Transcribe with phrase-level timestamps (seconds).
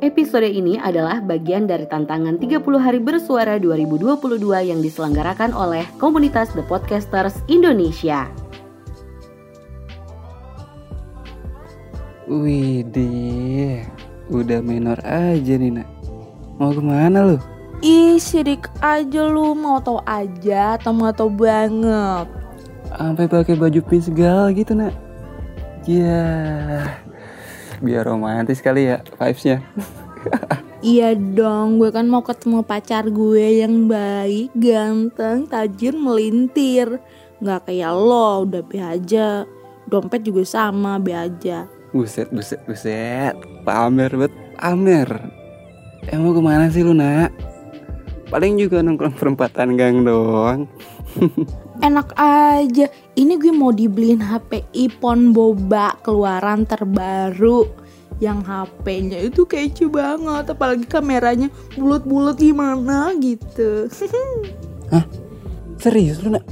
[0.00, 6.64] Episode ini adalah bagian dari tantangan 30 hari bersuara 2022 yang diselenggarakan oleh komunitas The
[6.64, 8.24] Podcasters Indonesia.
[12.24, 13.84] Widih,
[14.32, 15.88] udah minor aja nih nak.
[16.56, 17.36] Mau ke mana lu?
[17.84, 22.24] Ih, sirik aja lu mau tau aja atau mau tau banget.
[22.88, 24.96] Sampai pakai baju pin segala gitu nak.
[25.84, 26.88] Ya,
[27.80, 29.60] biar romantis kali ya vibesnya.
[30.80, 36.96] Iya dong, gue kan mau ketemu pacar gue yang baik, ganteng, tajir, melintir.
[37.36, 39.44] Nggak kayak lo, udah be aja.
[39.84, 41.68] Dompet juga sama, be aja.
[41.92, 43.36] Buset, buset, buset.
[43.60, 45.08] Pamer bet, pamer.
[46.08, 47.28] Emang ke mana sih lu nak?
[48.32, 50.64] Paling juga nongkrong perempatan gang doang.
[51.80, 57.72] Enak aja, ini gue mau dibeliin HP iPhone Boba keluaran terbaru.
[58.20, 61.48] Yang HP-nya itu kece banget apalagi kameranya
[61.80, 63.88] bulat-bulat gimana gitu.
[65.80, 66.44] Serius lu nak?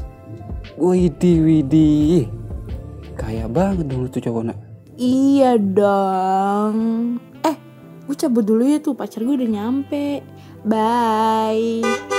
[0.80, 2.24] Widih, widih.
[3.12, 4.58] Kayak banget dong lu tuh cowok nak.
[4.96, 6.76] iya dong.
[7.44, 7.56] Eh
[8.08, 8.96] gue cabut dulu ya tuh.
[8.96, 10.24] Pacar gue udah nyampe.
[10.64, 12.17] Bye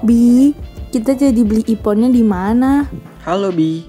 [0.00, 0.56] Bi,
[0.88, 2.88] kita jadi beli iPhone-nya di mana?
[3.20, 3.84] Halo Bi.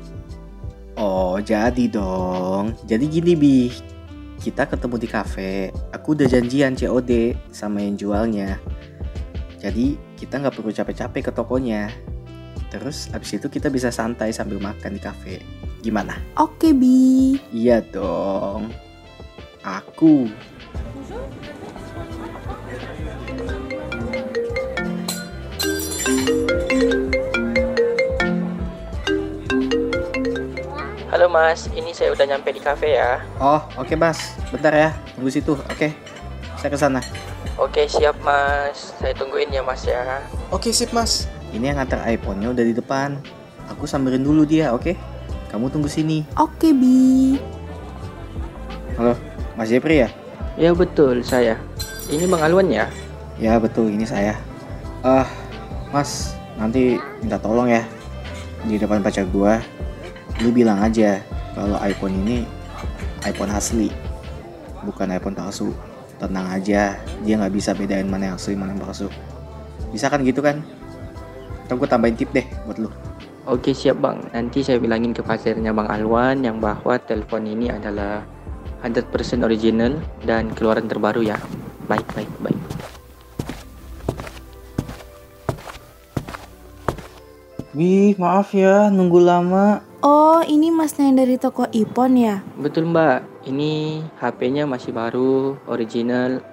[0.99, 2.75] Oh, jadi dong.
[2.83, 3.71] Jadi gini Bi.
[4.35, 5.71] Kita ketemu di kafe.
[5.95, 8.59] Aku udah janjian COD sama yang jualnya.
[9.63, 11.87] Jadi kita nggak perlu capek-capek ke tokonya.
[12.67, 15.39] Terus abis itu kita bisa santai sambil makan di kafe.
[15.79, 16.19] Gimana?
[16.35, 17.39] Oke, Bi.
[17.55, 18.67] Iya dong.
[19.63, 20.27] Aku.
[31.31, 33.23] Mas, ini saya udah nyampe di kafe ya.
[33.39, 34.35] Oh, oke Mas.
[34.51, 34.89] Bentar ya.
[35.15, 35.55] Tunggu situ.
[35.71, 35.95] Oke.
[36.59, 37.01] Saya ke sana.
[37.57, 40.21] Oke siap mas, saya tungguin ya mas ya.
[40.53, 41.25] Oke, sip Mas.
[41.51, 43.17] Ini yang nganter iPhone-nya udah di depan.
[43.71, 44.93] Aku samberin dulu dia, oke?
[45.51, 46.23] Kamu tunggu sini.
[46.39, 47.39] Oke, Bi.
[48.95, 49.15] Halo,
[49.55, 50.09] Mas Jepri ya?
[50.55, 51.59] Ya betul saya.
[52.11, 52.87] Ini Bang Alwan ya?
[53.39, 54.35] Ya betul, ini saya.
[55.03, 55.27] Ah,
[55.91, 57.83] Mas, nanti minta tolong ya
[58.63, 59.59] di depan pacar gua.
[60.41, 61.21] Lu bilang aja
[61.53, 62.41] kalau iPhone ini
[63.21, 63.93] iPhone asli,
[64.81, 65.69] bukan iPhone palsu.
[66.17, 69.09] Tenang aja, dia nggak bisa bedain mana yang asli mana yang palsu.
[69.93, 70.65] Bisa kan gitu kan?
[71.65, 72.89] Ntar gue tambahin tip deh buat lu.
[73.49, 78.21] Oke siap bang, nanti saya bilangin ke pasirnya Bang Alwan yang bahwa telepon ini adalah
[78.85, 79.09] 100%
[79.41, 81.41] original dan keluaran terbaru ya.
[81.89, 82.60] Baik, baik, baik.
[87.71, 89.79] Wih, maaf ya, nunggu lama.
[90.03, 92.43] Oh, ini masnya yang dari toko iPhone ya?
[92.59, 96.43] Betul mbak, ini HP-nya masih baru, original.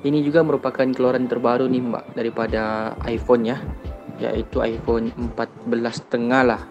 [0.00, 3.60] Ini juga merupakan keluaran terbaru nih mbak daripada iPhone ya,
[4.16, 6.62] yaitu iPhone 14 setengah lah.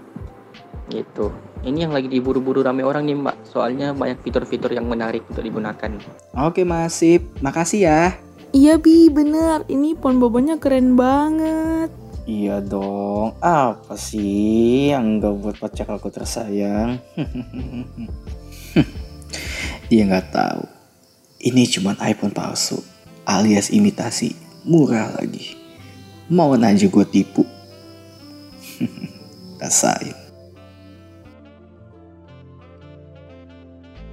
[0.89, 1.29] Gitu.
[1.61, 5.93] Ini yang lagi diburu-buru rame orang nih mbak, soalnya banyak fitur-fitur yang menarik untuk digunakan.
[6.41, 7.21] Oke, Mas, sip.
[7.45, 8.17] Makasih ya.
[8.49, 9.61] Iya, Bi, bener.
[9.69, 11.98] Ini phone bobanya keren banget.
[12.29, 13.41] Iya dong.
[13.41, 17.01] Apa sih yang gak buat pacar aku tersayang?
[19.89, 20.61] Dia nggak tahu.
[21.41, 22.85] Ini cuma iPhone palsu,
[23.25, 25.57] alias imitasi, murah lagi.
[26.29, 27.41] Mau aja gue tipu.
[29.57, 30.13] Rasain.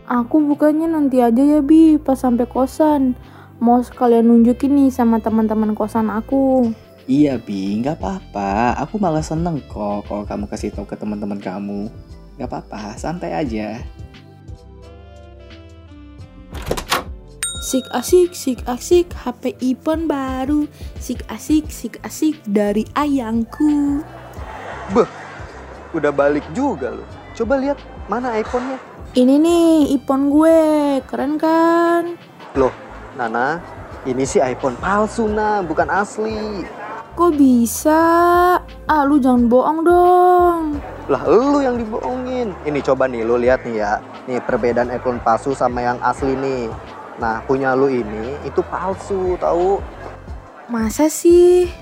[0.09, 3.13] Aku bukannya nanti aja ya, Bi, pas sampai kosan.
[3.61, 6.73] Mau sekalian nunjukin nih sama teman-teman kosan aku.
[7.07, 7.79] Iya, Bi.
[7.87, 8.83] Gak apa-apa.
[8.83, 11.87] Aku malah seneng kok kalau kamu kasih tahu ke teman-teman kamu.
[12.35, 13.79] Gak apa-apa, santai aja.
[17.67, 20.67] Sik asik, sik asik, HP iPhone baru.
[20.99, 24.03] Sik asik, sik asik dari ayangku.
[25.95, 27.07] Udah balik juga loh.
[27.39, 27.79] Coba lihat
[28.11, 28.83] mana iPhone-nya.
[29.15, 30.59] Ini nih iPhone gue,
[31.07, 32.19] keren kan?
[32.59, 32.75] Loh,
[33.15, 33.63] Nana,
[34.07, 36.67] ini sih iPhone palsu nah, bukan asli.
[37.17, 37.97] Kok bisa?
[38.85, 40.77] Ah, lu jangan bohong dong.
[41.09, 42.53] Lah lu yang dibohongin.
[42.69, 44.05] Ini coba nih lu lihat nih ya.
[44.29, 46.69] Nih perbedaan iPhone palsu sama yang asli nih.
[47.17, 49.81] Nah, punya lu ini itu palsu, tahu?
[50.69, 51.73] Masa sih?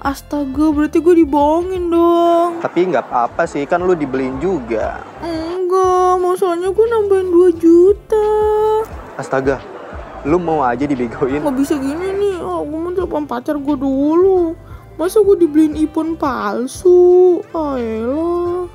[0.00, 2.64] Astaga, berarti gue dibohongin dong.
[2.64, 5.04] Tapi nggak apa-apa sih, kan lu dibeliin juga.
[5.20, 8.28] Enggak, masalahnya gue nambahin 2 juta.
[9.20, 9.60] Astaga,
[10.24, 11.44] lu mau aja dibegoin.
[11.44, 14.56] Nggak bisa gini nih, nih oh, gue mau telepon pacar gue dulu
[14.98, 18.66] masa gue dibeliin iPhone palsu ayolah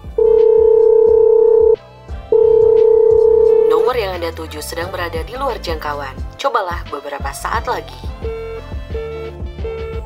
[3.67, 6.15] Nomor yang Anda tuju sedang berada di luar jangkauan.
[6.39, 7.99] Cobalah beberapa saat lagi.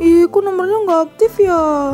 [0.02, 1.94] Ih, kok nomornya nggak aktif ya?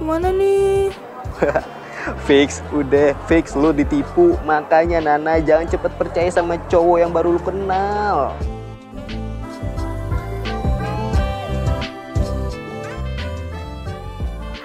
[0.00, 0.90] Gimana nih?
[2.26, 4.34] Fix, udah fix lu ditipu.
[4.42, 8.34] Makanya Nana jangan cepet percaya sama cowok yang baru lu kenal.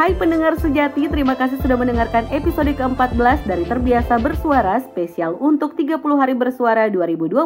[0.01, 6.01] Hai pendengar sejati, terima kasih sudah mendengarkan episode ke-14 dari Terbiasa Bersuara spesial untuk 30
[6.17, 7.37] hari bersuara 2022.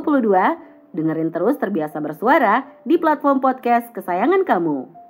[0.95, 5.04] Dengerin terus Terbiasa Bersuara di platform podcast kesayangan kamu.